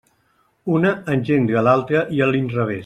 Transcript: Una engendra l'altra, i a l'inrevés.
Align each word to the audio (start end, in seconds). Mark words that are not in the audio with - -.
Una 0.77 0.93
engendra 1.17 1.65
l'altra, 1.69 2.05
i 2.19 2.25
a 2.29 2.33
l'inrevés. 2.35 2.79